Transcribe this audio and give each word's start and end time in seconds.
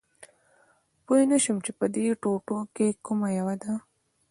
پوه 1.05 1.21
نه 1.31 1.37
شوم 1.43 1.57
چې 1.65 1.71
په 1.79 1.85
دې 1.95 2.05
ټوټو 2.21 2.57
کې 2.75 2.87
کومه 3.05 3.27
یوه 3.39 3.55
ده 3.63 3.73